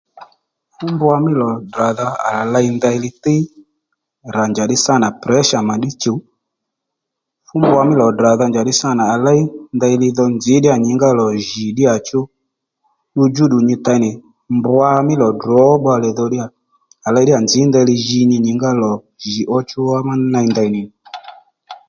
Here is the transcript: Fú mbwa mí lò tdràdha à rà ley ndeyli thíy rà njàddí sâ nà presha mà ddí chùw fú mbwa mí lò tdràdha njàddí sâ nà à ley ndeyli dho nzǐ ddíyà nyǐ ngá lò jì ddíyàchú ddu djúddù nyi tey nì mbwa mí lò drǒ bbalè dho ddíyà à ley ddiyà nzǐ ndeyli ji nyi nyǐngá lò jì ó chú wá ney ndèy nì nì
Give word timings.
Fú 0.75 0.85
mbwa 0.93 1.15
mí 1.25 1.31
lò 1.41 1.49
tdràdha 1.71 2.07
à 2.25 2.27
rà 2.35 2.43
ley 2.53 2.67
ndeyli 2.77 3.09
thíy 3.23 3.41
rà 4.35 4.43
njàddí 4.51 4.77
sâ 4.85 4.93
nà 5.01 5.09
presha 5.21 5.59
mà 5.67 5.75
ddí 5.77 5.89
chùw 6.01 6.19
fú 7.47 7.55
mbwa 7.63 7.81
mí 7.87 7.93
lò 8.01 8.07
tdràdha 8.13 8.45
njàddí 8.47 8.73
sâ 8.81 8.89
nà 8.97 9.03
à 9.13 9.15
ley 9.25 9.41
ndeyli 9.75 10.07
dho 10.17 10.25
nzǐ 10.35 10.53
ddíyà 10.57 10.75
nyǐ 10.85 10.91
ngá 10.97 11.09
lò 11.19 11.27
jì 11.47 11.65
ddíyàchú 11.71 12.21
ddu 13.09 13.23
djúddù 13.29 13.57
nyi 13.67 13.75
tey 13.85 13.99
nì 14.03 14.09
mbwa 14.57 14.89
mí 15.07 15.13
lò 15.21 15.29
drǒ 15.41 15.59
bbalè 15.81 16.09
dho 16.17 16.25
ddíyà 16.27 16.47
à 17.05 17.09
ley 17.13 17.23
ddiyà 17.25 17.39
nzǐ 17.45 17.59
ndeyli 17.69 17.93
ji 18.05 18.19
nyi 18.29 18.37
nyǐngá 18.45 18.71
lò 18.81 18.91
jì 19.33 19.43
ó 19.55 19.57
chú 19.69 19.79
wá 19.89 19.97
ney 20.35 20.47
ndèy 20.51 20.69
nì 20.75 20.81
nì 20.85 20.91